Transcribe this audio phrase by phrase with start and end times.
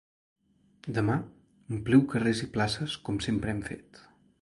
[0.97, 1.17] Demà
[1.77, 4.07] ompliu carrers i places com sempre hem fet.